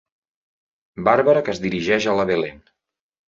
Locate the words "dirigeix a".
1.67-2.17